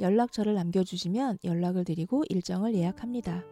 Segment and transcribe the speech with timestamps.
[0.00, 3.44] 연락처를 남겨주시면 연락을 드리고 일정을 예약합니다.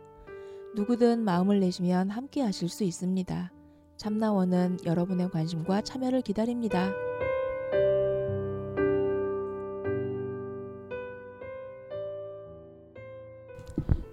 [0.74, 3.52] 누구든 마음을 내시면 함께 하실 수 있습니다.
[3.96, 6.92] 참나원은 여러분의 관심과 참여를 기다립니다.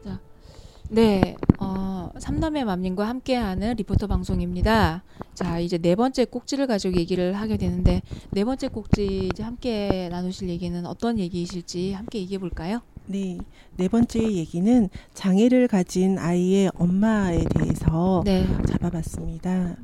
[0.04, 0.22] 자,
[0.90, 1.52] 네, 어,
[2.23, 5.04] 삼남의 맘님과 함께하는 리포터 방송입니다.
[5.34, 8.02] 자, 이제 네 번째 꼭지를 가지고 얘기를 하게 되는데
[8.32, 12.79] 네 번째 꼭지 이제 함께 나누실 얘기는 어떤 얘기이실지 함께 얘기해 볼까요?
[13.07, 13.40] 네,
[13.76, 18.48] 네 번째 얘기는 장애를 가진 아이의 엄마에 대해서 네.
[18.68, 19.76] 잡아봤습니다.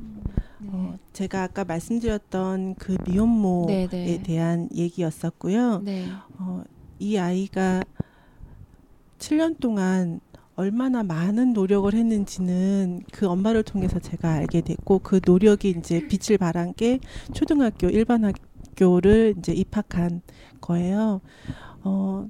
[0.60, 0.68] 네.
[0.68, 4.22] 어, 제가 아까 말씀드렸던 그 미혼모에 네, 네.
[4.22, 5.80] 대한 얘기였었고요.
[5.80, 6.06] 네.
[6.38, 6.62] 어,
[7.00, 7.84] 이 아이가
[9.18, 10.20] 7년 동안
[10.56, 16.74] 얼마나 많은 노력을 했는지는 그 엄마를 통해서 제가 알게 됐고 그 노력이 이제 빛을 발한
[16.74, 16.98] 게
[17.32, 20.22] 초등학교 일반 학교를 이제 입학한
[20.60, 21.20] 거예요.
[21.82, 22.28] 어,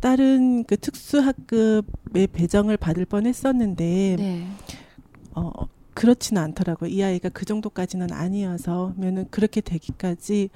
[0.00, 4.46] 다른 그 특수학급의 배정을 받을 뻔 했었는데 네.
[5.34, 5.50] 어,
[5.94, 6.90] 그렇지는 않더라고요.
[6.90, 10.50] 이 아이가 그 정도까지는 아니어서 면은 그렇게 되기까지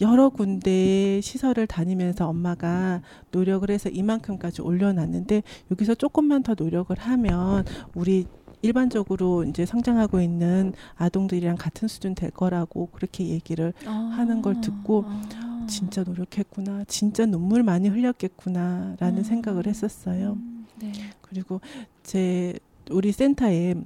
[0.00, 8.26] 여러 군데 시설을 다니면서 엄마가 노력을 해서 이만큼까지 올려놨는데 여기서 조금만 더 노력을 하면 우리
[8.62, 15.66] 일반적으로 이제 성장하고 있는 아동들이랑 같은 수준 될 거라고 그렇게 얘기를 하는 걸 듣고 아.
[15.66, 19.22] 진짜 노력했구나, 진짜 눈물 많이 흘렸겠구나라는 음.
[19.22, 20.32] 생각을 했었어요.
[20.32, 20.92] 음, 네.
[21.22, 21.60] 그리고
[22.02, 22.58] 제
[22.90, 23.76] 우리 센터에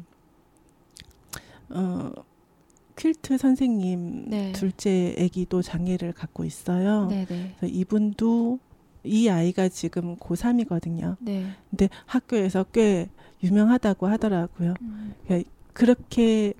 [1.70, 2.12] 어
[2.96, 4.52] 퀼트 선생님 네.
[4.52, 7.06] 둘째 아기도 장애를 갖고 있어요.
[7.08, 7.54] 네, 네.
[7.58, 8.58] 그래서 이분도
[9.04, 11.16] 이 아이가 지금 고3이거든요.
[11.20, 11.46] 네.
[11.70, 13.08] 근데 학교에서 꽤
[13.42, 14.74] 유명하다고 하더라고요.
[14.80, 15.14] 음,
[15.72, 16.54] 그렇게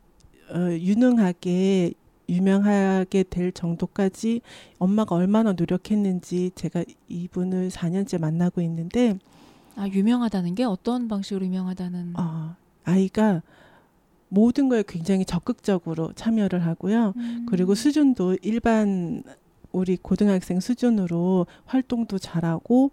[0.50, 1.94] 어, 유능하게
[2.28, 4.40] 유명하게 될 정도까지
[4.78, 9.18] 엄마가 얼마나 노력했는지 제가 이분을 4년째 만나고 있는데
[9.76, 13.42] 아, 유명하다는 게 어떤 방식으로 유명하다는 어, 아이가
[14.34, 17.14] 모든 거에 굉장히 적극적으로 참여를 하고요.
[17.16, 17.46] 음.
[17.48, 19.22] 그리고 수준도 일반
[19.72, 22.90] 우리 고등학생 수준으로 활동도 잘하고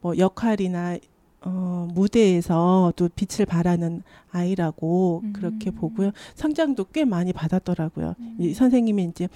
[0.00, 0.98] 뭐 역할이나
[1.46, 5.32] 어, 무대에서도 빛을 발하는 아이라고 음.
[5.34, 6.12] 그렇게 보고요.
[6.34, 8.14] 상장도 꽤 많이 받았더라고요.
[8.18, 8.36] 음.
[8.38, 9.28] 이 선생님이 이제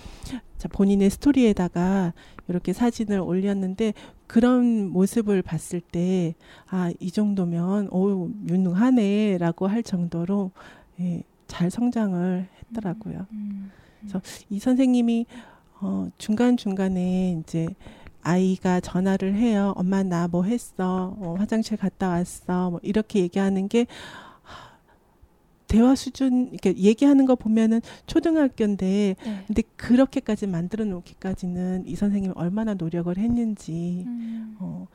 [0.56, 2.14] 자, 본인의 스토리에다가
[2.48, 3.92] 이렇게 사진을 올렸는데
[4.26, 6.34] 그런 모습을 봤을 때
[6.70, 10.50] 아, 이 정도면 오, 유능하네라고 할 정도로
[11.00, 13.26] 예, 잘 성장을 했더라고요.
[13.32, 13.70] 음,
[14.50, 15.26] 이 선생님이
[15.81, 17.66] 어, 중간 중간에 이제
[18.22, 19.72] 아이가 전화를 해요.
[19.76, 21.16] 엄마 나 뭐 했어?
[21.19, 22.70] 어, 화장실 갔다 왔어.
[22.70, 23.87] 뭐 이렇게 얘기하는 게
[24.42, 24.76] 하,
[25.66, 29.44] 대화 수준 이렇게 얘기하는 거 보면은 초등학교인데 네.
[29.47, 34.56] 근데 그렇게까지 만들어 놓기까지는 이 선생님이 얼마나 노력을 했는지 음.
[34.60, 34.87] 어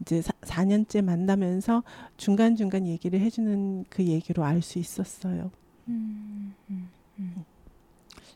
[0.00, 1.82] 이제 사, 4년째 만나면서
[2.18, 5.50] 중간중간 얘기를 해 주는 그 얘기로 알 수 있었어요.
[5.88, 6.88] 음, 음,
[7.18, 7.44] 음.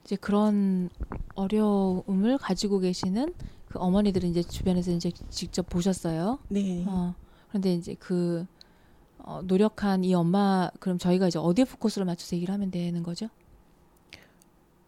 [0.04, 0.90] 이제 그런
[1.34, 3.34] 어려움을 가지고 계시는
[3.68, 6.38] 그 어머니들은 이제 주변에서 이제 직접 보셨어요.
[6.48, 6.84] 네.
[6.86, 7.14] 어,
[7.48, 8.46] 그런데 이제 그
[9.18, 13.28] 어, 노력한 이 엄마 그럼 저희가 이제 어디에 포커스를 맞춰서 얘기를 하면 되는 거죠?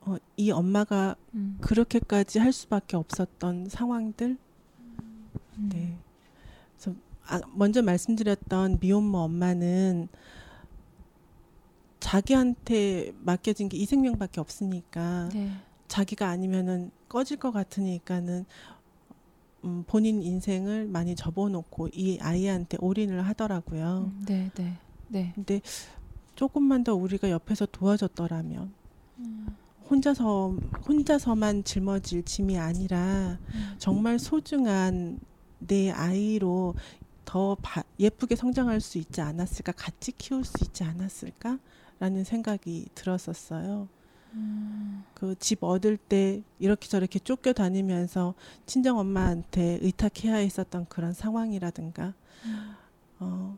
[0.01, 1.59] 어, 이 엄마가 음.
[1.61, 4.37] 그렇게까지 할 수밖에 없었던 상황들.
[5.59, 5.69] 음.
[5.73, 5.97] 네.
[6.77, 10.09] 그래서 아, 먼저 말씀드렸던 미혼모 엄마는
[12.03, 15.51] 자기한테 맡겨진 게 이 생명밖에 없으니까 네.
[15.89, 18.45] 자기가 아니면은 꺼질 것 같으니까는
[19.65, 24.11] 음, 본인 인생을 많이 접어놓고 이 아이한테 올인을 하더라고요.
[24.13, 24.79] 음, 네, 네,
[25.09, 25.33] 네.
[25.35, 25.61] 근데
[26.35, 28.73] 조금만 더 우리가 옆에서 도와줬더라면
[29.19, 29.57] 음,
[29.89, 30.57] 혼자서
[30.89, 33.75] 혼자서만 짊어질 짐이 아니라 음.
[33.79, 35.21] 정말 소중한
[35.59, 36.75] 내 아이로
[37.25, 41.59] 더 바, 예쁘게 성장할 수 있지 않았을까 같이 키울 수 있지 않았을까
[42.03, 43.87] 라는 생각이 들었었어요.
[44.33, 48.35] 음, 그집 얻을 때 이렇게 저렇게 쫓겨 다니면서
[48.67, 52.13] 친정 엄마한테 의탁해야 했었던 그런 상황이라든가
[52.47, 52.75] 음.
[53.21, 53.57] 어,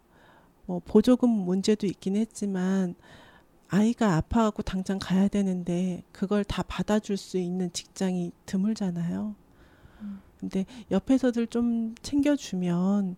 [0.67, 2.97] 뭐 보조금 문제도 있긴 했지만
[3.69, 9.35] 아이가 아파하고 당장 가야 되는데 그걸 다 받아줄 수 있는 직장이 드물잖아요.
[10.03, 10.21] 음.
[10.39, 13.17] 근데 옆에서들 좀 챙겨주면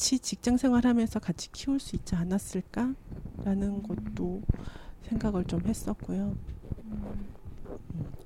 [0.00, 4.40] 같이 직장 생활하면서 같이 키울 수 있지 않았을까라는 것도
[5.02, 6.38] 생각을 좀 했었고요.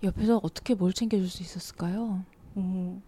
[0.04, 2.24] 옆에서 어떻게 뭘 챙겨줄 수 있었을까요?
[2.56, 3.02] 음.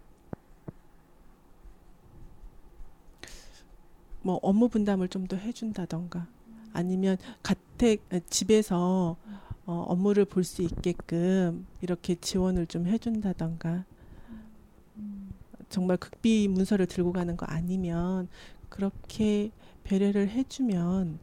[4.22, 6.26] 뭐 업무 분담을 좀 더 해준다던가
[6.72, 9.16] 아니면 가택 아, 집에서
[9.64, 13.84] 어, 업무를 볼 수 있게끔 이렇게 지원을 좀 해준다던가
[15.68, 18.28] 정말 극비 문서를 들고 가는 거 아니면
[18.76, 19.50] 그렇게
[19.84, 21.18] 배려를 해주면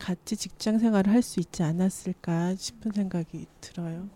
[0.00, 4.08] 같이 직장 생활을 할 수 있지 않았을까 싶은 생각이 들어요.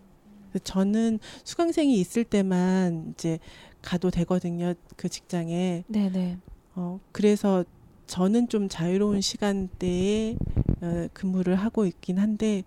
[0.65, 3.39] 저는 수강생이 있을 때만 이제
[3.83, 4.75] 가도 되거든요.
[4.97, 5.85] 그 직장에.
[5.87, 6.39] 네네.
[6.75, 7.65] 어, 그래서
[8.09, 10.37] 저는 좀 자유로운 시간대에
[10.81, 12.65] 어, 근무를 하고 있긴 한데,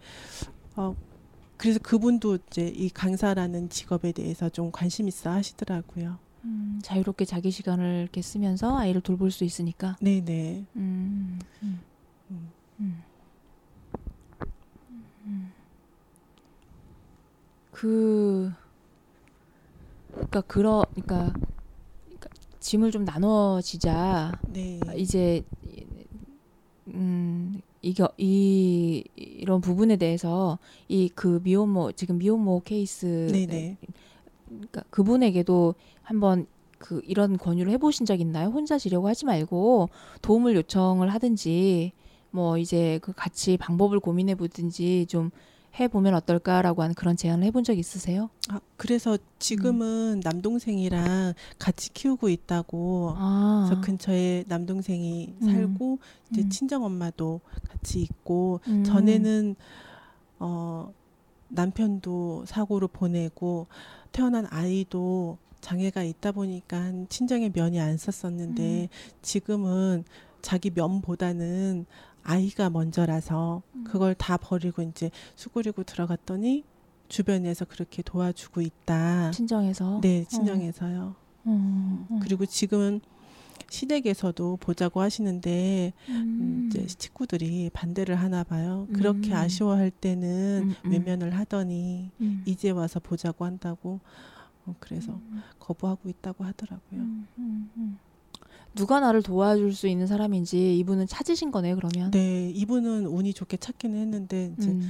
[0.76, 0.96] 어,
[1.58, 6.20] 그래서 그분도 이제 이 강사라는 직업에 대해서 좀 관심 있어 하시더라고요.
[6.46, 9.98] 음, 자유롭게 자기 시간을 이렇게 쓰면서 아이를 돌볼 수 있으니까.
[10.02, 10.66] 네네.
[10.76, 11.80] 음, 음,
[12.32, 12.52] 음.
[12.80, 13.04] 음.
[15.26, 15.52] 음.
[17.72, 18.52] 그,
[20.12, 21.34] 그러니까 그러, 그러니까,
[22.06, 24.80] 그러니까 짐을 좀 나눠지자 네.
[24.98, 25.44] 이제
[26.88, 30.58] 음 이게 이 이런 부분에 대해서
[30.90, 33.78] 이 그 미혼모 지금 미혼모 케이스 네네.
[34.50, 36.48] 그러니까 그분에게도 한번
[36.78, 38.50] 그 이런 권유를 해보신 적 있나요?
[38.50, 39.90] 혼자 지려고 하지 말고
[40.22, 41.92] 도움을 요청을 하든지
[42.32, 45.32] 뭐 이제 그 같이 방법을 고민해 보든지 좀
[45.80, 48.30] 해보면 어떨까라고 하는 그런 제안을 해본 적 있으세요?
[48.50, 53.14] 아, 그래서 지금은 남동생이랑 같이 키우고 있다고.
[53.16, 55.46] 아, 그래서 근처에 남동생이 음.
[55.46, 56.00] 살고
[56.32, 56.50] 이제 음.
[56.50, 58.84] 친정 엄마도 같이 있고 음.
[58.84, 59.56] 전에는
[60.40, 60.92] 어
[61.50, 63.68] 남편도 사고로 보내고
[64.12, 68.88] 태어난 아이도 장애가 있다 보니까 친정의 면이 안 썼었는데 음.
[69.22, 70.04] 지금은
[70.42, 71.86] 자기 면보다는
[72.24, 73.84] 아이가 먼저라서 음.
[73.84, 76.64] 그걸 다 버리고 이제 수그리고 들어갔더니
[77.08, 79.32] 주변에서 그렇게 도와주고 있다.
[79.32, 81.16] 친정에서 네, 친정에서요.
[81.48, 82.20] 음, 음.
[82.22, 83.02] 그리고 지금은
[83.70, 88.88] 시댁에서도 보자고 하시는데 음, 이제 친구들이 반대를 하나 봐요.
[88.94, 89.36] 그렇게 음.
[89.36, 90.92] 아쉬워할 때는 음, 음.
[90.92, 92.44] 외면을 하더니 음.
[92.46, 94.00] 이제 와서 보자고 한다고
[94.66, 95.42] 어, 그래서 음.
[95.60, 97.00] 거부하고 있다고 하더라고요.
[97.02, 97.98] 음, 음, 음.
[98.76, 102.12] 누가 나를 도와줄 수 있는 사람인지 이분은 찾으신 거네요, 그러면.
[102.12, 104.90] 네, 이분은 운이 좋게 찾기는 했는데 이제 음.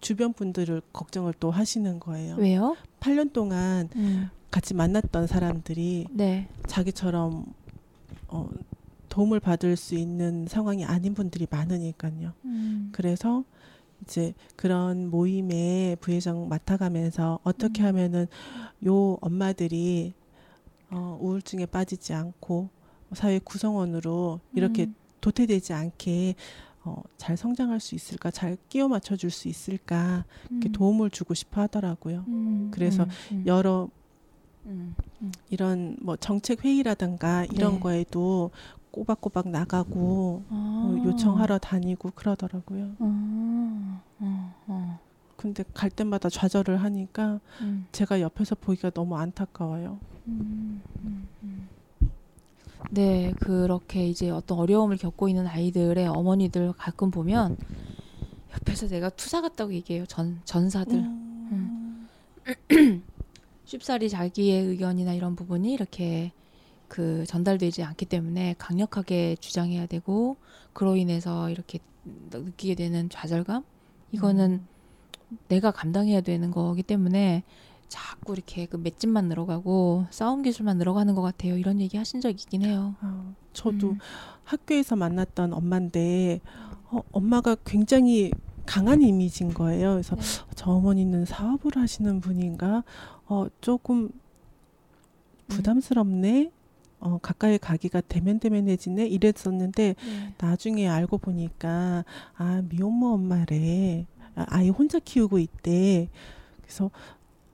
[0.00, 2.36] 주변 분들을 걱정을 또 하시는 거예요.
[2.36, 2.76] 왜요?
[3.00, 4.28] 8년 동안 음.
[4.50, 6.48] 같이 만났던 사람들이 네.
[6.66, 7.46] 자기처럼
[8.34, 8.48] 어,
[9.08, 12.32] 도움을 받을 수 있는 상황이 아닌 분들이 많으니까요.
[12.44, 12.88] 음.
[12.92, 13.44] 그래서
[14.02, 17.86] 이제 그런 모임에 부회장 맡아가면서 어떻게 음.
[17.86, 18.26] 하면은
[18.86, 20.14] 요 엄마들이
[20.90, 22.68] 어, 우울증에 빠지지 않고
[23.12, 24.94] 사회 구성원으로 이렇게 음.
[25.20, 26.34] 도태되지 않게
[26.82, 30.72] 어, 잘 성장할 수 있을까, 잘 끼워 맞춰 줄 수 있을까 이렇게 음.
[30.72, 32.24] 도움을 주고 싶어 하더라고요.
[32.28, 32.68] 음.
[32.72, 33.08] 그래서 음.
[33.32, 33.44] 음.
[33.46, 33.88] 여러
[34.66, 34.94] 음.
[35.22, 35.32] 음.
[35.50, 37.80] 이런 뭐 정책 회의라든가 이런 네.
[37.80, 38.50] 거에도
[38.90, 40.82] 꼬박꼬박 나가고 아.
[40.86, 42.92] 어, 요청하러 다니고 그러더라고요.
[42.98, 44.98] 어, 어, 어.
[45.36, 47.86] 근데 갈 때마다 좌절을 하니까 음.
[47.92, 49.98] 제가 옆에서 보기가 너무 안타까워요.
[50.28, 51.68] 음, 음, 음.
[52.90, 57.56] 네, 그렇게 이제 어떤 어려움을 겪고 있는 아이들의 어머니들 가끔 보면
[58.52, 60.06] 옆에서 내가 투사 같다고 얘기해요.
[60.06, 61.04] 전 전사들.
[63.74, 63.78] 음.
[63.78, 66.32] 쉽사리 자기의 의견이나 이런 부분이 이렇게
[66.88, 70.36] 그 전달되지 않기 때문에 강력하게 주장해야 되고
[70.72, 71.80] 그로 인해서 이렇게
[72.30, 73.64] 느끼게 되는 좌절감
[74.12, 74.62] 이거는
[75.48, 77.42] 내가 감당해야 되는 거기 때문에
[77.88, 81.56] 자꾸 이렇게 그 맷집만 늘어가고 싸움 기술만 늘어가는 것 같아요.
[81.56, 82.94] 이런 얘기 하신 적 있긴 해요.
[83.00, 83.98] 아, 저도 음.
[84.44, 86.40] 학교에서 만났던 엄마인데
[86.90, 88.30] 어, 엄마가 굉장히
[88.66, 89.92] 강한 이미지인 거예요.
[89.92, 90.22] 그래서 네.
[90.54, 92.82] 저 어머니는 사업을 하시는 분인가?
[93.26, 94.10] 어, 조금
[95.48, 96.50] 부담스럽네.
[97.00, 99.06] 어, 가까이 가기가 대면대면해지네.
[99.06, 100.34] 이랬었는데 네.
[100.38, 102.04] 나중에 알고 보니까
[102.36, 104.06] 아 미혼모 엄마래.
[104.34, 106.08] 아, 아이 혼자 키우고 있대.
[106.62, 106.90] 그래서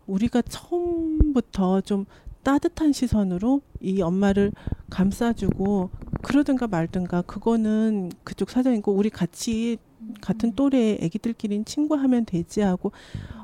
[0.06, 2.06] 우리가 처음부터 좀
[2.42, 4.52] 따뜻한 시선으로 이 엄마를
[4.88, 5.90] 감싸주고
[6.22, 9.78] 그러든가 말든가 그거는 그쪽 사정이고 우리 같이
[10.20, 12.92] 같은 또래 애기들끼리는 친구하면 되지 하고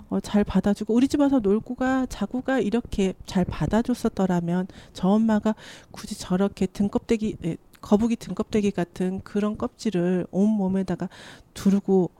[0.08, 5.54] 어, 잘 받아주고 우리 집 와서 놀고 가 자고 가 이렇게 잘 받아줬었더라면 저 엄마가
[5.90, 11.08] 굳이 저렇게 등껍데기 에, 거북이 등껍데기 같은 그런 껍질을 온 몸에다가
[11.54, 12.10] 두르고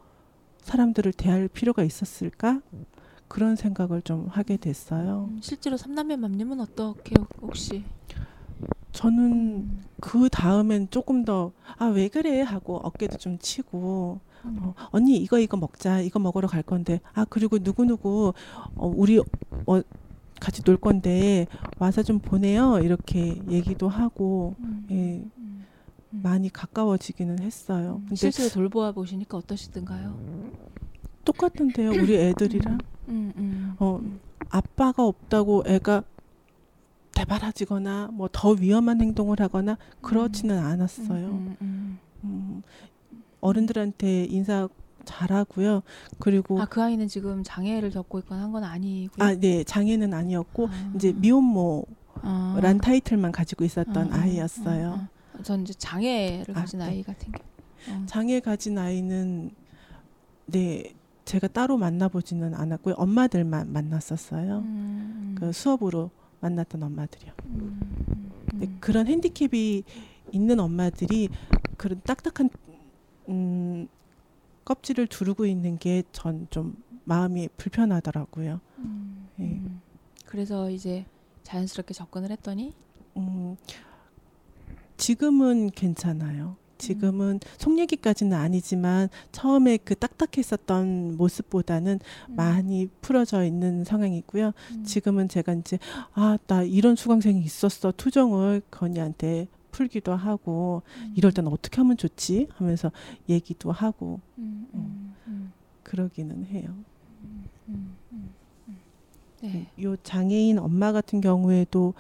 [0.61, 2.61] 사람들을 대할 필요가 있었을까
[3.29, 5.29] 그런 생각을 좀 하게 됐어요.
[5.31, 7.85] 음, 실제로 삼남매 맘님은 어떻게 혹시
[8.93, 14.26] 저는 그 다음엔 조금 더 아 왜 그래 하고 어깨도 좀 치고 음.
[14.61, 18.33] 어, 언니 이거 이거 먹자 이거 먹으러 갈 건데 아 그리고 누구 누구
[18.75, 19.81] 어, 우리 어,
[20.41, 21.47] 같이 놀 건데
[21.79, 24.87] 와서 좀 보내요 이렇게 얘기도 하고 음.
[24.91, 25.65] 예, 음.
[26.11, 28.01] 많이 가까워지기는 했어요.
[28.03, 30.15] 근데 실제로 돌보아 보시니까 어떠시던가요?
[31.25, 33.75] 똑같은데요 우리 애들이랑 음, 음.
[33.79, 34.01] 어,
[34.51, 36.03] 아빠가 없다고 애가
[37.15, 41.27] 대바라지거나 뭐 더 위험한 행동을 하거나 그렇지는 않았어요.
[41.29, 42.63] 음, 음, 음,
[43.47, 44.69] 어른들한테 인사
[45.05, 45.83] 잘하고요.
[46.19, 46.61] 그리고 음.
[46.61, 49.25] 아, 그 아이는 지금 장애를 겪고 있거나 한 건 아니고요.
[49.25, 50.93] 아, 네, 장애는 아니었고 아.
[50.97, 51.85] 이제 미혼모란
[52.23, 52.79] 아.
[52.83, 54.89] 타이틀만 가지고 있었던 아, 아, 아이였어요.
[54.93, 55.43] 아, 아.
[55.43, 56.87] 전 이제 장애를 아, 가진 네.
[56.87, 57.45] 아이 같은 경우.
[58.03, 58.07] 어.
[58.07, 59.51] 장애 가진 아이는
[60.47, 60.93] 네
[61.25, 62.95] 제가 따로 만나보지는 않았고요.
[62.99, 64.59] 엄마들만 만났었어요.
[64.59, 66.11] 음, 그 수업으로
[66.41, 67.33] 만났던 엄마들이요.
[67.47, 67.81] 음,
[68.55, 68.77] 음.
[68.81, 69.83] 그런 핸디캡이
[70.33, 71.29] 있는 엄마들이
[71.77, 72.49] 그런 딱딱한
[73.29, 73.89] 음,
[74.65, 78.61] 껍질을 두르고 있는 게 전 좀 마음이 불편하더라고요.
[78.79, 79.45] 음, 예.
[79.45, 79.81] 음.
[80.25, 81.05] 그래서 이제
[81.45, 82.75] 자연스럽게 접근을 했더니
[83.17, 83.57] 음,
[84.97, 86.57] 지금은 괜찮아요.
[86.79, 94.53] 지금은 속 얘기까지는 아니지만 처음에 그 딱딱했었던 모습보다는 많이 풀어져 있는 상황이고요.
[94.73, 94.85] 음.
[94.85, 95.79] 지금은 제가 이제
[96.13, 101.13] 아 나 이런 수강생이 있었어 투정을 건이한테 풀기도 하고 음.
[101.15, 102.91] 이럴 때는 어떻게 하면 좋지 하면서
[103.29, 105.53] 얘기도 하고 음, 음, 음,
[105.83, 106.75] 그러기는 해요.
[107.23, 108.31] 음, 음, 음.
[109.43, 109.71] 네.
[109.83, 111.93] 요 장애인 엄마 같은 경우에도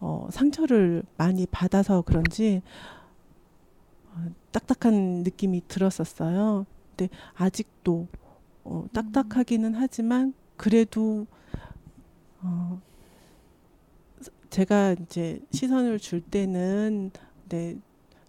[0.00, 2.60] 어, 상처를 많이 받아서 그런지
[4.14, 6.66] 어, 딱딱한 느낌이 들었었어요.
[6.90, 8.06] 근데 아직도
[8.64, 11.26] 어, 딱딱하기는 하지만 그래도
[12.42, 12.82] 어,
[14.56, 17.10] 제가 이제 시선을 줄 때는
[17.48, 17.78] 네,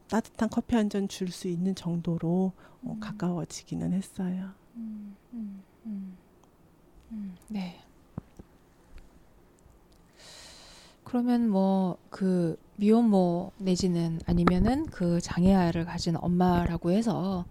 [0.09, 2.53] 따뜻한 커피 한 잔 줄 수 있는 정도로
[2.83, 2.99] 어, 음.
[3.01, 4.51] 가까워지기는 했어요.
[4.77, 6.17] 음, 음, 음,
[7.11, 7.77] 음, 네.
[11.03, 17.45] 그러면 뭐 그 미혼모 내지는 아니면은 그 장애아를 가진 엄마라고 해서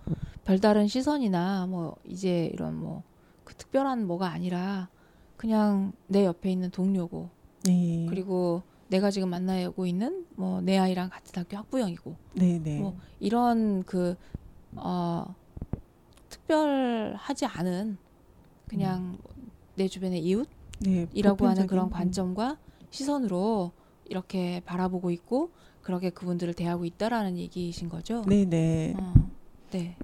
[0.45, 3.02] 별다른 시선이나 뭐 이제 이런 뭐
[3.45, 4.88] 그 특별한 뭐가 아니라
[5.37, 7.29] 그냥 내 옆에 있는 동료고
[7.64, 8.07] 네.
[8.09, 12.81] 그리고 내가 지금 만나고 있는 뭐 내 아이랑 같은 학교 학부형이고 네네.
[12.81, 14.16] 뭐 이런 그
[14.76, 15.35] 어,
[16.28, 17.99] 특별하지 않은
[18.69, 19.19] 그냥
[19.75, 20.47] 내 주변의 이웃이라고
[20.81, 22.59] 네, 하는 그런 음, 관점과
[22.90, 23.73] 시선으로
[24.07, 25.50] 이렇게 바라보고 있고
[25.83, 28.23] 그렇게 그분들을 대하고 있다라는 얘기이신 거죠?
[28.23, 28.95] 네네.
[28.99, 29.31] 어,
[29.73, 29.97] 네.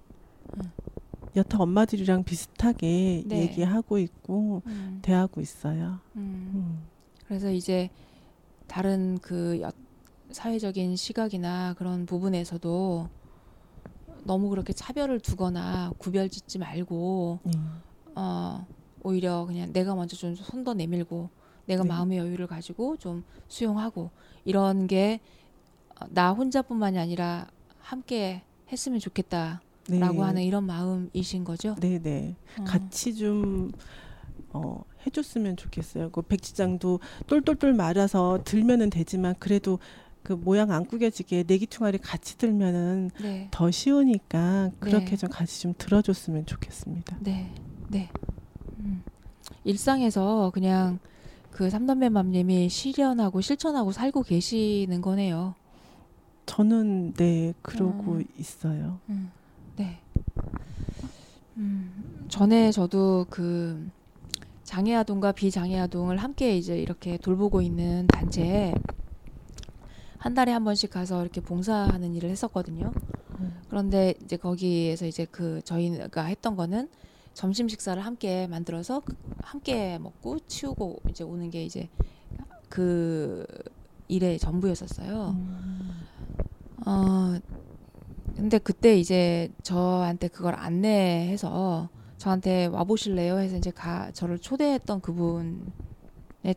[1.36, 3.42] 여타 엄마들이랑 비슷하게 네.
[3.42, 6.00] 얘기하고 있고 음, 대하고 있어요.
[6.16, 6.82] 음.
[7.28, 7.38] 음.
[7.38, 7.90] 그래서 이제
[8.66, 9.70] 다른 그 여-
[10.30, 13.08] 사회적인 시각이나 그런 부분에서도
[14.24, 17.52] 너무 그렇게 차별을 두거나 구별 짓지 말고 네.
[18.14, 18.66] 어,
[19.02, 21.30] 오히려 그냥 내가 먼저 좀 손 더 내밀고
[21.66, 21.88] 내가 네.
[21.88, 24.10] 마음의 여유를 가지고 좀 수용하고
[24.44, 25.20] 이런 게
[26.10, 27.48] 나 혼자뿐만이 아니라
[27.80, 29.58] 함께 했으면 좋겠다라고
[29.88, 29.98] 네.
[30.20, 31.74] 하는 이런 마음이신 거죠?
[31.80, 32.36] 네 네.
[32.60, 32.62] 어.
[32.62, 33.72] 같이 좀
[34.64, 36.10] 어, 해줬으면 좋겠어요.
[36.10, 39.78] 그 백지장도 똘똘똘 말아서 들면은 되지만 그래도
[40.22, 45.16] 그 모양 안 구겨지게 내기퉁아리 같이 들면은 네, 더 쉬우니까 그렇게 네.
[45.16, 47.16] 좀 같이 좀 들어줬으면 좋겠습니다.
[47.20, 47.50] 네,
[47.88, 48.10] 네.
[48.80, 49.02] 음.
[49.64, 50.98] 일상에서 그냥
[51.50, 55.54] 그 삼남매 맘님이 실현하고 실천하고 살고 계시는 거네요.
[56.46, 58.24] 저는 네 그러고 음.
[58.38, 59.00] 있어요.
[59.08, 59.30] 음,
[59.76, 59.98] 네.
[61.56, 63.90] 음, 전에 저도 그
[64.68, 68.74] 장애 아동과 비장애 아동을 함께 이제 이렇게 돌보고 있는 단체에
[70.18, 72.92] 한 달에 한 번씩 가서 이렇게 봉사하는 일을 했었거든요.
[73.40, 73.62] 음.
[73.70, 76.90] 그런데 이제 거기에서 이제 그 저희가 했던 거는
[77.32, 81.88] 점심 식사를 함께 만들어서 그- 함께 먹고 치우고 이제 오는 게 이제
[82.68, 83.46] 그
[84.08, 85.30] 일의 전부였었어요.
[85.30, 85.90] 음.
[86.84, 87.38] 어,
[88.36, 93.38] 근데 그때 이제 저한테 그걸 안내해서 저한테 와보실래요?
[93.38, 95.62] 해서 이제 가, 저를 초대했던 그분의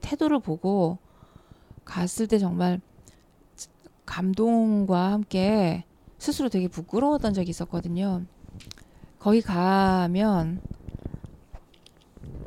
[0.01, 0.97] 태도를 보고
[1.85, 2.81] 갔을 때 정말
[4.05, 5.85] 감동과 함께
[6.17, 8.25] 스스로 되게 부끄러웠던 적이 있었거든요.
[9.19, 10.61] 거기 가면,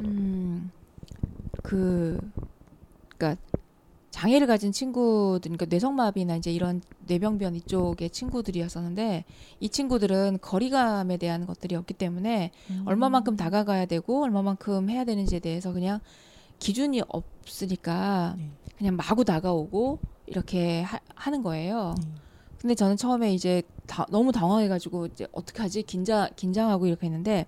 [0.03, 0.71] 음,
[1.63, 2.19] 그,
[3.09, 3.37] 그니까
[4.15, 9.25] 장애를 가진 친구들, 그러니까 뇌성마비나 이제 이런 뇌병변 이쪽의 친구들이었었는데
[9.59, 12.85] 이 친구들은 거리감에 대한 것들이 없기 때문에 음.
[12.87, 15.99] 얼마만큼 다가가야 되고 얼마만큼 해야 되는지에 대해서 그냥
[16.61, 18.51] 기준이 없으니까 네.
[18.79, 21.97] 그냥 마구 다가오고 이렇게 하, 는 거예요.
[21.99, 22.15] 음.
[22.61, 27.47] 근데 저는 처음에 이제 다, 너무 당황해가지고 이제 어떡하지 긴장 긴장하고 이렇게 했는데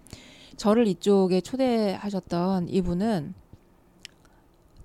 [0.56, 3.34] 저를 이쪽에 초대하셨던 이분은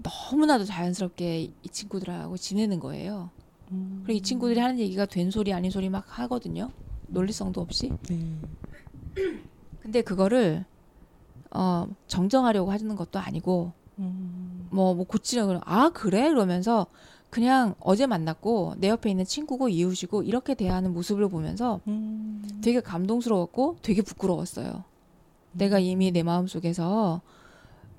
[0.04, 3.30] 너무나도 자연스럽게 이 친구들하고 지내는 거예요.
[3.72, 4.02] 음.
[4.04, 6.72] 그리고 이 친구들이 하는 얘기가 된 소리 아닌 소리 막 하거든요.
[7.08, 7.92] 논리성도 없이.
[8.10, 8.38] 네.
[9.82, 10.66] 근데 그거를
[11.52, 14.68] 어 정정하려고 하는 것도 아니고 음.
[14.72, 16.88] 뭐, 뭐 고치려고 아 그래 그러면서
[17.30, 22.60] 그냥 어제 만났고 내 옆에 있는 친구고 이웃이고 이렇게 대하는 모습을 보면서 음.
[22.62, 24.84] 되게 감동스러웠고 되게 부끄러웠어요.
[25.54, 27.22] 내가 이미 내 마음 속에서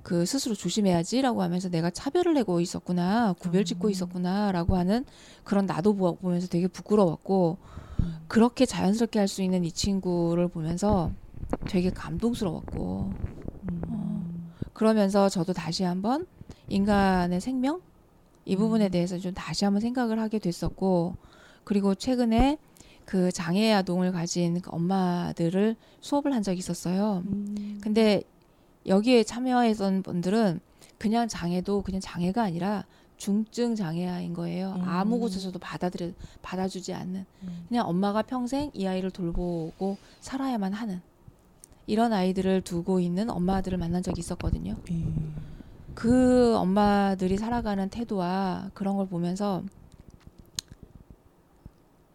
[0.03, 3.91] 그 스스로 조심해야지라고 하면서 내가 차별을 내고 있었구나 구별 짓고 음.
[3.91, 5.05] 있었구나라고 하는
[5.45, 7.59] 그런 나도 보- 보면서 되게 부끄러웠고
[8.27, 11.13] 그렇게 자연스럽게 할 수 있는 이 친구를 보면서
[11.69, 13.13] 되게 감동스러웠고
[13.71, 14.53] 음.
[14.73, 16.27] 그러면서 저도 다시 한번
[16.69, 17.81] 인간의 생명
[18.45, 18.91] 이 부분에 음.
[18.91, 21.17] 대해서 좀 다시 한번 생각을 하게 됐었고
[21.65, 22.59] 그리고 최근에
[23.05, 27.23] 그 장애 아동을 가진 그 엄마들을 수업을 한 적이 있었어요.
[27.27, 27.79] 음.
[27.83, 28.23] 근데
[28.87, 30.61] 여기에 참여했던 분들은
[30.99, 32.85] 그냥 장애도 그냥 장애가 아니라
[33.17, 34.75] 중증 장애아인 거예요.
[34.77, 34.83] 음.
[34.85, 36.11] 아무 곳에서도 받아들여
[36.43, 37.65] 받아주지 않는 음.
[37.69, 41.01] 그냥 엄마가 평생 이 아이를 돌보고 살아야만 하는
[41.87, 44.77] 이런 아이들을 두고 있는 엄마들을 만난 적이 있었거든요.
[44.91, 45.05] 예.
[45.95, 49.63] 그 엄마들이 살아가는 태도와 그런 걸 보면서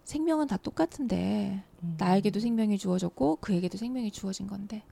[0.03, 1.95] 생명은 다 똑같은데 음.
[1.97, 4.83] 나에게도 생명이 주어졌고 그에게도 생명이 주어진 건데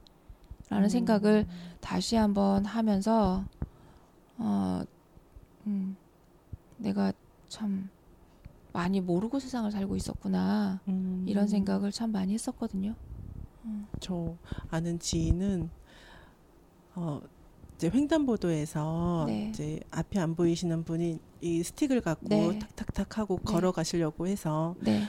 [0.69, 0.89] 라는 음.
[0.89, 1.47] 생각을
[1.79, 3.45] 다시 한번 하면서
[4.37, 4.83] 어
[5.67, 5.95] 음,
[6.77, 7.13] 내가
[7.47, 7.89] 참
[8.73, 11.23] 많이 모르고 세상을 살고 있었구나 음.
[11.27, 12.95] 이런 생각을 참 많이 했었거든요.
[13.99, 14.35] 저
[14.69, 15.69] 아는 지인은
[16.95, 17.21] 어
[17.75, 19.49] 이제 횡단보도에서 네.
[19.49, 22.59] 이제 앞에 안 보이시는 분이 이 스틱을 갖고 네.
[22.59, 23.51] 탁탁탁 하고 네.
[23.51, 25.03] 걸어가시려고 해서 네,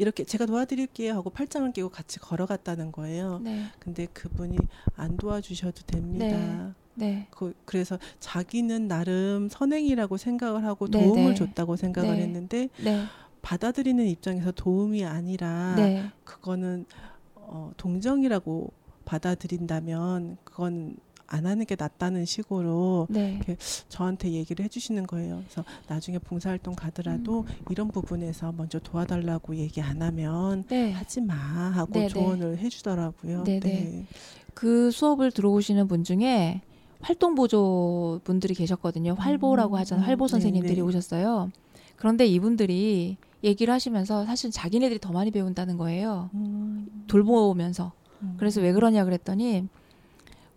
[0.00, 3.40] 이렇게 제가 도와드릴게요 하고 팔짱을 끼고 같이 걸어갔다는 거예요.
[3.44, 4.56] 네, 근데 그분이
[4.96, 6.74] 안 도와주셔도 됩니다.
[6.94, 11.34] 네, 그, 그래서 자기는 나름 선행이라고 생각을 하고 네, 도움을 네.
[11.34, 12.22] 줬다고 생각을 네.
[12.22, 13.04] 했는데 네,
[13.42, 16.86] 받아들이는 입장에서 도움이 아니라 네, 그거는
[17.34, 18.72] 어, 동정이라고
[19.04, 20.96] 받아들인다면 그건
[21.30, 23.40] 안 하는 게 낫다는 식으로 네,
[23.88, 25.42] 저한테 얘기를 해주시는 거예요.
[25.44, 27.64] 그래서 나중에 봉사활동 가더라도 음.
[27.70, 30.90] 이런 부분에서 먼저 도와달라고 얘기 안 하면 네.
[30.90, 32.08] 하지 마 하고 네, 네.
[32.08, 33.44] 조언을 해주더라고요.
[33.44, 34.06] 네, 네.
[34.54, 36.62] 그 수업을 들어오시는 분 중에
[37.00, 39.14] 활동 보조 분들이 계셨거든요.
[39.14, 40.04] 활보라고 음, 하잖아요.
[40.04, 40.80] 활보 네, 선생님들이 네.
[40.80, 41.50] 오셨어요.
[41.94, 46.28] 그런데 이분들이 얘기를 하시면서 사실 자기네들이 더 많이 배운다는 거예요.
[46.34, 47.92] 음, 돌보면서.
[48.22, 48.34] 음.
[48.36, 49.68] 그래서 왜 그러냐 그랬더니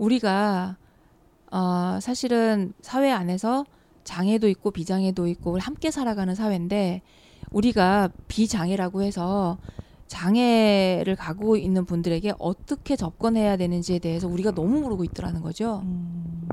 [0.03, 0.77] 우리가
[1.51, 3.65] 어 사실은 사회 안에서
[4.03, 7.01] 장애도 있고 비장애도 있고 함께 살아가는 사회인데
[7.51, 9.57] 우리가 비장애라고 해서
[10.07, 15.81] 장애를 갖고 있는 분들에게 어떻게 접근해야 되는지에 대해서 우리가 너무 모르고 있더라는 거죠.
[15.83, 16.47] 음,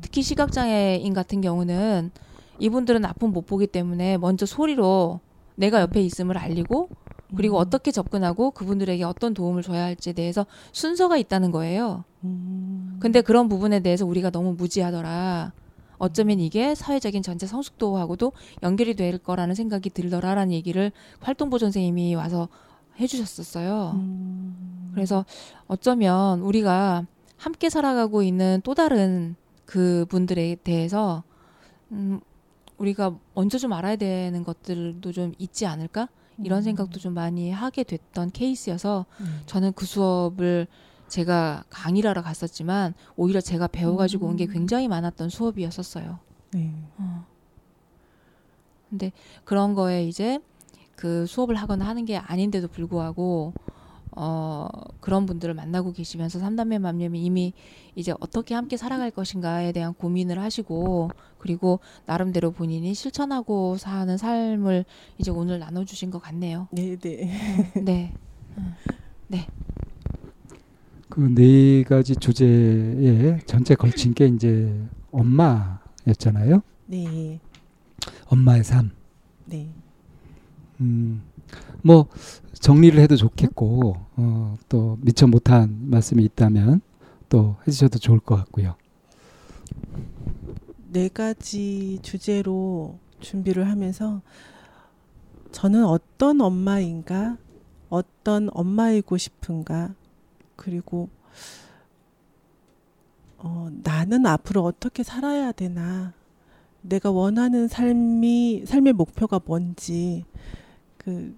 [0.00, 2.10] 특히 시각장애인 같은 경우는
[2.58, 5.20] 이분들은 아픔 못 보기 때문에 먼저 소리로
[5.54, 6.88] 내가 옆에 있음을 알리고
[7.34, 12.04] 그리고 음, 어떻게 접근하고 그분들에게 어떤 도움을 줘야 할지에 대해서 순서가 있다는 거예요.
[12.24, 15.52] 음, 근데 그런 부분에 대해서 우리가 너무 무지하더라.
[15.98, 22.48] 어쩌면 이게 사회적인 전체 성숙도하고도 연결이 될 거라는 생각이 들더라라는 얘기를 활동보 선생님이 와서
[23.00, 23.92] 해주셨었어요.
[23.94, 25.24] 음, 그래서
[25.66, 31.22] 어쩌면 우리가 함께 살아가고 있는 또 다른 그 분들에 대해서
[31.92, 32.20] 음,
[32.78, 36.08] 우리가 먼저 좀 알아야 되는 것들도 좀 있지 않을까?
[36.42, 36.62] 이런 음.
[36.62, 39.42] 생각도 좀 많이 하게 됐던 케이스여서 음.
[39.46, 40.66] 저는 그 수업을
[41.08, 44.52] 제가 강의를 하러 갔었지만 오히려 제가 배워가지고 온게 음.
[44.52, 46.18] 굉장히 많았던 수업이었었어요.
[46.52, 46.72] 네.
[46.98, 47.26] 어.
[48.90, 49.12] 근데
[49.44, 50.40] 그런 거에 이제
[50.94, 53.52] 그 수업을 하거나 하는 게 아닌데도 불구하고
[54.16, 54.68] 어
[55.00, 57.52] 그런 분들을 만나고 계시면서 삼남매 맘님이 이미
[57.94, 64.84] 이제 어떻게 함께 살아갈 것인가에 대한 고민을 하시고 그리고 나름대로 본인이 실천하고 사는 삶을
[65.18, 66.66] 이제 오늘 나눠주신 것 같네요.
[66.72, 67.30] 네, 네.
[67.84, 68.14] 네,
[71.08, 74.70] 그네 가지 주제에 전체 걸친 게 이제
[75.10, 76.62] 엄마였잖아요.
[76.86, 77.40] 네.
[78.26, 78.90] 엄마의 삶.
[79.46, 79.68] 네.
[80.80, 81.22] 음,
[81.82, 82.06] 뭐
[82.54, 86.80] 정리를 해도 좋겠고 어, 또 미처 못한 말씀이 있다면
[87.28, 88.74] 또 해주셔도 좋을 것 같고요.
[90.92, 94.22] 네 가지 주제로 준비를 하면서
[95.52, 97.38] 저는 어떤 엄마인가,
[97.88, 99.94] 어떤 엄마이고 싶은가,
[100.54, 101.08] 그리고
[103.38, 106.12] 어, 나는 앞으로 어떻게 살아야 되나,
[106.82, 110.24] 내가 원하는 삶이 삶의 목표가 뭔지
[111.06, 111.36] 그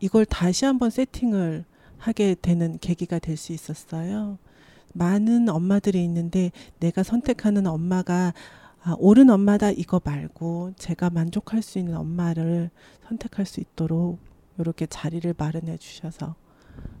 [0.00, 1.64] 이걸 다시 한번 세팅을
[1.96, 4.36] 하게 되는 계기가 될 수 있었어요.
[4.94, 8.34] 많은 엄마들이 있는데 내가 선택하는 엄마가
[8.82, 12.70] 아, 옳은 엄마다 이거 말고 제가 만족할 수 있는 엄마를
[13.08, 14.18] 선택할 수 있도록
[14.58, 16.34] 이렇게 자리를 마련해 주셔서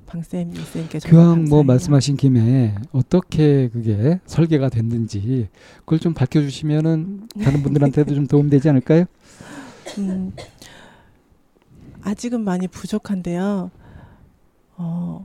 [0.06, 1.62] 방쌤 이쌤께 교황 뭐.
[1.64, 5.48] 말씀하신 김에 어떻게 그게 설계가 됐는지
[5.80, 9.04] 그걸 좀 밝혀주시면은 다른 분들한테도 좀 도움되지 않을까요?
[9.98, 10.32] 음,
[12.06, 13.72] 아직은 많이 부족한데요.
[14.76, 15.24] 어,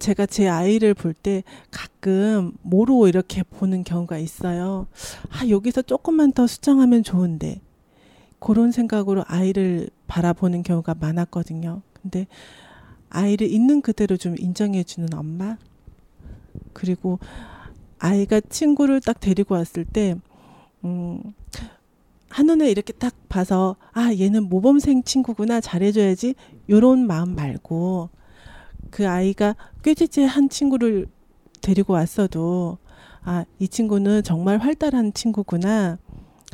[0.00, 4.88] 제가 제 아이를 볼 때 가끔 모로 이렇게 보는 경우가 있어요.
[5.30, 7.60] 아, 여기서 조금만 더 수정하면 좋은데.
[8.40, 11.82] 그런 생각으로 아이를 바라보는 경우가 많았거든요.
[11.92, 12.26] 근데
[13.10, 15.56] 아이를 있는 그대로 좀 인정해주는 엄마.
[16.72, 17.20] 그리고
[18.00, 20.16] 아이가 친구를 딱 데리고 왔을 때,
[20.84, 21.20] 음,
[22.30, 26.34] 한눈에 이렇게 딱 봐서 아 얘는 모범생 친구구나 잘해줘야지
[26.68, 28.10] 요런 마음 말고
[28.90, 31.06] 그 아이가 꾀지지한 친구를
[31.60, 32.78] 데리고 왔어도
[33.24, 35.98] 아 이 친구는 정말 활달한 친구구나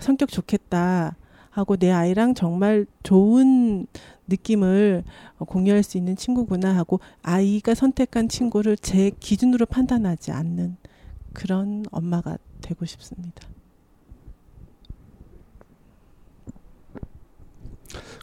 [0.00, 1.16] 성격 좋겠다
[1.50, 3.86] 하고 내 아이랑 정말 좋은
[4.26, 5.04] 느낌을
[5.38, 10.76] 공유할 수 있는 친구구나 하고 아이가 선택한 친구를 제 기준으로 판단하지 않는
[11.32, 13.46] 그런 엄마가 되고 싶습니다.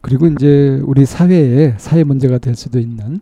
[0.01, 3.21] 그리고 이제 우리 사회에 사회 문제가 될 수도 있는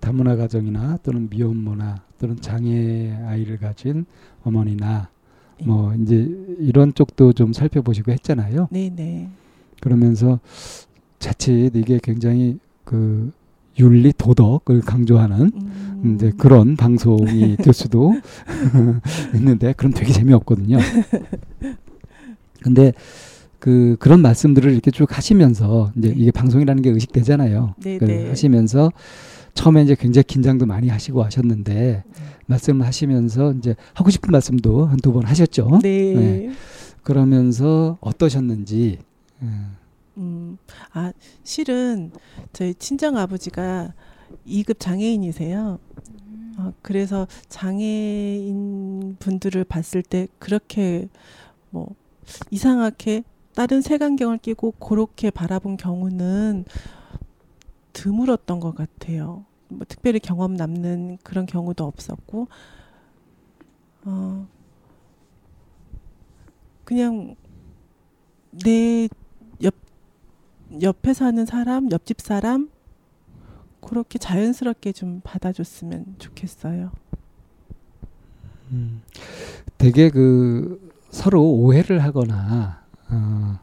[0.00, 4.06] 다문화 가정이나 또는 미혼모나 또는 장애 아이를 가진
[4.42, 5.08] 어머니나
[5.58, 5.66] 네.
[5.66, 6.28] 뭐 이제
[6.58, 8.68] 이런 쪽도 좀 살펴보시고 했잖아요.
[8.70, 9.28] 네 네.
[9.80, 10.40] 그러면서
[11.18, 13.30] 자칫 이게 굉장히 그
[13.78, 16.14] 윤리 도덕을 강조하는 음.
[16.14, 18.12] 이제 그런 방송이 될 수도
[19.34, 20.78] 있는데 그럼 되게 재미없거든요.
[22.62, 22.92] 근데
[23.60, 27.74] 그 그런 말씀들을 이렇게 쭉 하시면서 이제 이게 방송이라는 게 의식되잖아요.
[27.82, 28.28] 네, 그 네.
[28.28, 28.90] 하시면서
[29.54, 32.04] 처음에 이제 굉장히 긴장도 많이 하시고 하셨는데
[32.46, 35.80] 말씀을 하시면서 이제 하고 싶은 말씀도 한 두 번 하셨죠.
[35.82, 36.14] 네.
[36.14, 36.50] 네.
[37.02, 38.98] 그러면서 어떠셨는지
[39.42, 39.76] 음,
[40.16, 40.58] 음,
[40.92, 41.12] 아,
[41.44, 42.10] 실은
[42.52, 43.92] 저희 친정 아버지가
[44.46, 45.78] 2급 장애인이세요.
[46.58, 51.08] 어, 그래서 장애인 분들을 봤을 때 그렇게
[51.70, 51.94] 뭐
[52.50, 56.64] 이상하게 다른 색안경을 끼고 그렇게 바라본 경우는
[57.92, 59.44] 드물었던 것 같아요.
[59.68, 62.48] 뭐 특별히 경험 남는 그런 경우도 없었고,
[64.04, 64.46] 어,
[66.84, 67.36] 그냥
[68.64, 69.08] 내
[69.62, 69.74] 옆,
[70.82, 72.70] 옆에 사는 사람, 옆집 사람,
[73.80, 76.90] 그렇게 자연스럽게 좀 받아줬으면 좋겠어요.
[78.72, 79.02] 음,
[79.78, 82.79] 되게 그 서로 오해를 하거나
[83.10, 83.58] 어,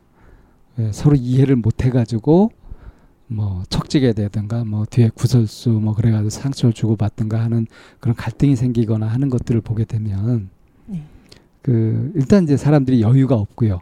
[0.79, 2.51] 예, 서로 이해를 못 해가지고
[3.27, 7.67] 뭐 척지게 되든가 뭐 뒤에 구설수 뭐 그래가지고 상처를 주고 받든가 하는
[7.99, 10.49] 그런 갈등이 생기거나 하는 것들을 보게 되면
[10.85, 11.03] 네.
[11.61, 13.81] 그 일단 이제 사람들이 여유가 없고요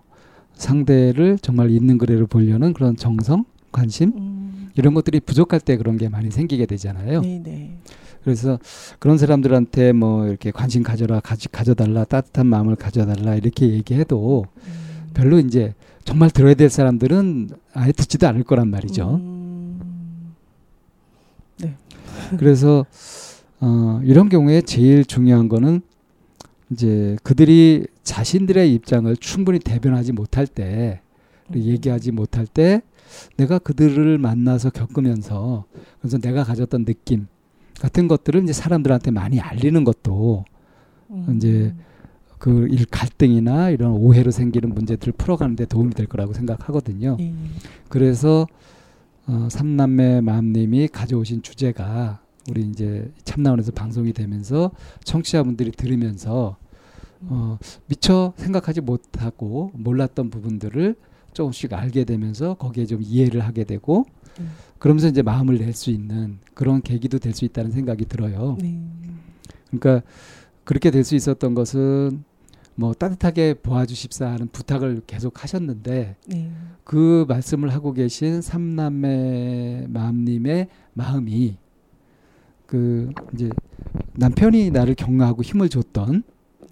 [0.55, 6.09] 상대를 정말 있는 그대로 보려는 그런 정성 관심 음, 이런 것들이 부족할 때 그런 게
[6.09, 7.21] 많이 생기게 되잖아요.
[7.21, 7.77] 네네.
[8.23, 8.57] 그래서
[8.99, 14.84] 그런 사람들한테 뭐 이렇게 관심 가져라, 가지, 가져달라, 따뜻한 마음을 가져달라 이렇게 얘기해도 음,
[15.15, 15.73] 별로 이제
[16.03, 19.15] 정말 들어야 될 사람들은 아예 듣지도 않을 거란 말이죠.
[19.15, 20.35] 음,
[22.37, 22.85] 그래서
[23.59, 25.81] 어, 이런 경우에 제일 중요한 거는
[26.71, 31.01] 이제 그들이 자신들의 입장을 충분히 대변하지 못할 때,
[31.49, 31.55] 음.
[31.55, 32.81] 얘기하지 못할 때
[33.37, 35.65] 내가 그들을 만나서 겪으면서
[35.99, 37.27] 그래서 내가 가졌던 느낌
[37.79, 40.45] 같은 것들을 이제 사람들한테 많이 알리는 것도
[41.11, 41.73] 음, 이제
[42.39, 47.17] 그 일 갈등이나 이런 오해로 생기는 문제들을 풀어가는 데 도움이 될 거라고 생각하거든요.
[47.19, 47.33] 예.
[47.89, 48.47] 그래서
[49.27, 54.71] 어, 삼남매 마음님이 가져오신 주제가 우리 이제 참나원에서 방송이 되면서
[55.03, 56.57] 청취자분들이 들으면서
[57.21, 60.95] 어, 미처 생각하지 못하고 몰랐던 부분들을
[61.33, 64.05] 조금씩 알게 되면서 거기에 좀 이해를 하게 되고
[64.39, 64.51] 음.
[64.77, 68.57] 그러면서 이제 마음을 낼 수 있는 그런 계기도 될 수 있다는 생각이 들어요.
[68.61, 68.79] 네.
[69.71, 70.05] 그러니까
[70.65, 72.23] 그렇게 될 수 있었던 것은
[72.75, 76.51] 뭐 따뜻하게 보아주십사 하는 부탁을 계속 하셨는데 네.
[76.83, 81.57] 그 말씀을 하고 계신 삼남매 마음님의 마음이
[82.65, 83.49] 그 이제
[84.13, 86.23] 남편이 나를 격려하고 힘을 줬던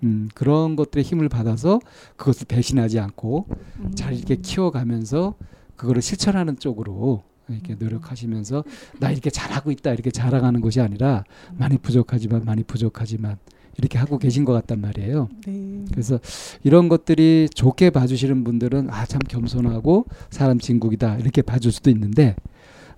[0.03, 1.79] 음, 그런 것들의 힘을 받아서
[2.17, 3.45] 그것을 배신하지 않고
[3.79, 3.91] 음.
[3.95, 5.35] 잘 이렇게 키워가면서
[5.77, 8.63] 그거를 실천하는 쪽으로 이렇게 노력하시면서
[8.99, 11.23] 나 이렇게 잘하고 있다 이렇게 자랑하는 것이 아니라
[11.57, 13.37] 많이 부족하지만 많이 부족하지만
[13.77, 15.29] 이렇게 하고 계신 것 같단 말이에요.
[15.45, 15.85] 네.
[15.91, 16.19] 그래서
[16.63, 22.35] 이런 것들이 좋게 봐주시는 분들은 아 참 겸손하고 사람 진국이다 이렇게 봐줄 수도 있는데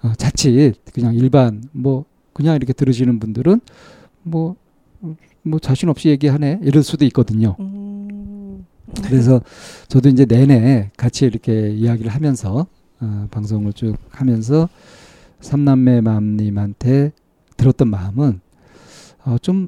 [0.01, 3.59] 어, 자칫 그냥 일반 뭐 그냥 이렇게 들으시는 분들은
[4.23, 7.55] 뭐뭐 자신 없이 얘기하네 이럴 수도 있거든요.
[7.59, 8.65] 음,
[9.03, 9.41] 그래서
[9.87, 12.67] 저도 이제 내내 같이 이렇게 이야기를 하면서
[13.01, 14.69] 어, 방송을 쭉 하면서
[15.41, 17.11] 삼남매 마음님한테
[17.57, 18.39] 들었던 마음은
[19.25, 19.67] 어, 좀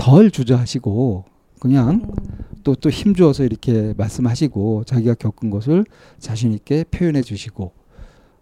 [0.00, 1.26] 덜 주저하시고
[1.60, 2.10] 그냥 음,
[2.64, 5.84] 또또 힘주어서 이렇게 말씀하시고 자기가 겪은 것을
[6.18, 7.72] 자신 있게 표현해 주시고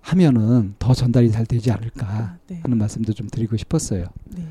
[0.00, 2.60] 하면은 더 전달이 잘 되지 않을까 아, 네.
[2.62, 4.04] 하는 말씀도 좀 드리고 싶었어요.
[4.36, 4.44] 네.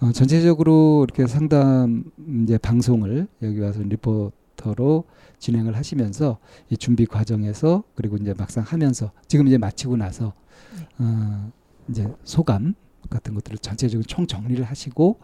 [0.00, 2.04] 어, 전체적으로 이렇게 상담
[2.42, 5.04] 이제 방송을 여기 와서 리포터로
[5.38, 10.32] 진행을 하시면서 이 준비 과정에서 그리고 이제 막상 하면서 지금 이제 마치고 나서
[10.76, 11.04] 네.
[11.04, 11.52] 어,
[11.88, 12.74] 이제 소감
[13.10, 15.18] 같은 것들을 전체적으로 총 정리를 하시고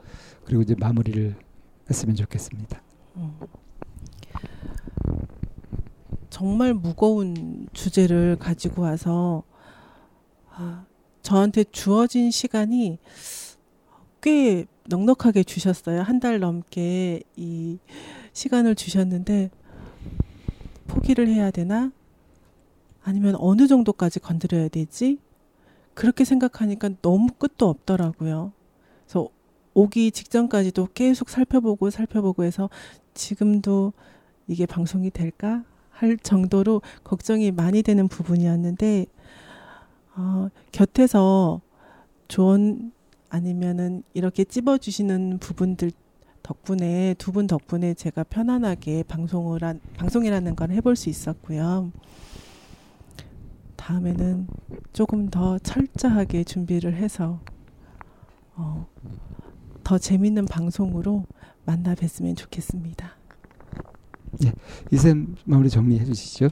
[0.44, 1.34] 그리고 이제 마무리를
[1.90, 2.82] 했으면 좋겠습니다.
[3.16, 3.38] 음.
[6.30, 9.44] 정말 무거운 주제를 가지고 와서
[10.50, 10.84] 아,
[11.22, 12.98] 저한테 주어진 시간이
[14.20, 16.02] 꽤 넉넉하게 주셨어요.
[16.02, 17.78] 한 달 넘게 이
[18.32, 19.50] 시간을 주셨는데
[20.86, 21.92] 포기를 해야 되나?
[23.02, 25.18] 아니면 어느 정도까지 건드려야 되지?
[25.94, 28.52] 그렇게 생각하니까 너무 끝도 없더라고요.
[29.04, 29.28] 그래서
[29.74, 32.70] 오기 직전까지도 계속 살펴보고 살펴보고 해서
[33.14, 33.92] 지금도
[34.46, 39.06] 이게 방송이 될까 할 정도로 걱정이 많이 되는 부분이었는데
[40.16, 41.60] 어, 곁에서
[42.28, 42.92] 조언
[43.28, 45.90] 아니면은 이렇게 찝어 주시는 부분들
[46.42, 51.90] 덕분에 두 분 덕분에 제가 편안하게 방송을 한, 방송이라는 걸 해볼 수 있었고요.
[53.84, 54.46] 다음에는
[54.94, 57.38] 조금 더 철저하게 준비를 해서
[58.56, 58.86] 어,
[59.82, 61.26] 더 재밌는 방송으로
[61.66, 63.14] 만나 뵀으면 좋겠습니다.
[64.90, 66.48] 이샘 마무리 정리해 주시죠.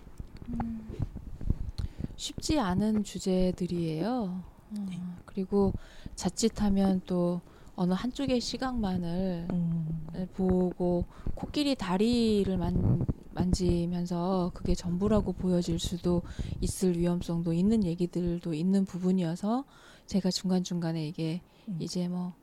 [2.16, 4.42] 쉽지 않은 주제들이에요.
[4.78, 4.86] 어,
[5.24, 5.72] 그리고
[6.14, 7.40] 자칫하면 또
[7.74, 16.22] 어느 한쪽의 시각만을 음, 보고 코끼리 다리를 만, 만지면서 그게 전부라고 보여질 수도
[16.60, 19.64] 있을 위험성도 있는 얘기들도 있는 부분이어서
[20.06, 21.76] 제가 중간중간에 이게 음.
[21.80, 22.34] 이제 뭐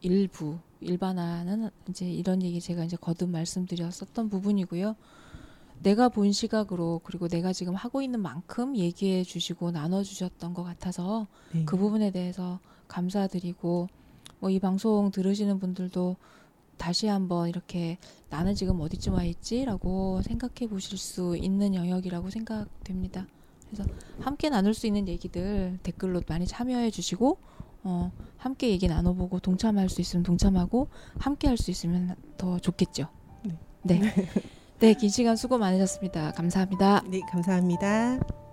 [0.00, 4.94] 일부 일반화는 이제 이런 얘기 제가 이제 거듭 말씀드렸었던 부분이고요.
[5.82, 11.28] 내가 본 시각으로 그리고 내가 지금 하고 있는 만큼 얘기해 주시고 나눠 주셨던 것 같아서
[11.52, 11.64] 네.
[11.64, 13.88] 그 부분에 대해서 감사드리고
[14.40, 16.16] 뭐 이 방송 들으시는 분들도
[16.78, 17.98] 다시 한번 이렇게
[18.30, 23.26] 나는 지금 어디쯤 와 있지라고 생각해 보실 수 있는 영역이라고 생각됩니다.
[23.70, 23.84] 그래서
[24.20, 27.38] 함께 나눌 수 있는 얘기들 댓글로 많이 참여해 주시고
[27.84, 30.88] 어, 함께 얘기 나눠보고 동참할 수 있으면 동참하고
[31.18, 33.08] 함께 할 수 있으면 더 좋겠죠.
[33.82, 34.00] 네.
[34.00, 34.00] 네.
[34.80, 36.32] 네, 긴 시간 수고 많으셨습니다.
[36.32, 37.02] 감사합니다.
[37.10, 38.47] 네, 감사합니다.